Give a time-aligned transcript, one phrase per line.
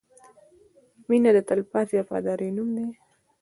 [1.07, 2.87] •مینه د تلپاتې وفادارۍ نوم دی.